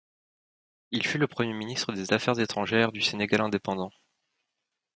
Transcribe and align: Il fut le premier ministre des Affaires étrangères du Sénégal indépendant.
Il 0.89 1.05
fut 1.05 1.19
le 1.19 1.27
premier 1.27 1.53
ministre 1.53 1.93
des 1.93 2.11
Affaires 2.11 2.39
étrangères 2.39 2.91
du 2.91 3.01
Sénégal 3.01 3.41
indépendant. 3.41 3.91